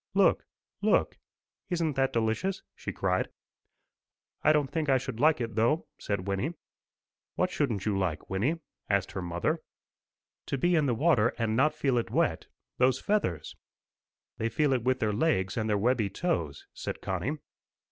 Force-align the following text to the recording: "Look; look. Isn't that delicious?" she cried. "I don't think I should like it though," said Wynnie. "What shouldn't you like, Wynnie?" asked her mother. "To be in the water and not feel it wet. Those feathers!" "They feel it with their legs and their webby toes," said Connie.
"Look; 0.15 0.47
look. 0.81 1.19
Isn't 1.69 1.93
that 1.93 2.11
delicious?" 2.11 2.63
she 2.73 2.91
cried. 2.91 3.29
"I 4.41 4.51
don't 4.51 4.71
think 4.71 4.89
I 4.89 4.97
should 4.97 5.19
like 5.19 5.39
it 5.39 5.53
though," 5.53 5.85
said 5.99 6.25
Wynnie. 6.25 6.55
"What 7.35 7.51
shouldn't 7.51 7.85
you 7.85 7.95
like, 7.95 8.27
Wynnie?" 8.27 8.59
asked 8.89 9.11
her 9.11 9.21
mother. 9.21 9.59
"To 10.47 10.57
be 10.57 10.73
in 10.73 10.87
the 10.87 10.95
water 10.95 11.35
and 11.37 11.55
not 11.55 11.75
feel 11.75 11.99
it 11.99 12.09
wet. 12.09 12.47
Those 12.79 12.99
feathers!" 12.99 13.55
"They 14.39 14.49
feel 14.49 14.73
it 14.73 14.81
with 14.81 15.01
their 15.01 15.13
legs 15.13 15.55
and 15.55 15.69
their 15.69 15.77
webby 15.77 16.09
toes," 16.09 16.65
said 16.73 17.01
Connie. 17.01 17.37